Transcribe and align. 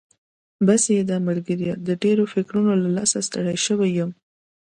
بس 0.67 0.83
یې 0.95 1.01
ده 1.09 1.17
ملګري، 1.27 1.67
د 1.87 1.89
ډېرو 2.03 2.23
فکرونو 2.33 2.71
له 2.83 2.89
لاسه 2.97 3.17
ستړی 3.27 3.57
شوی 3.65 3.89
یم. 3.97 4.11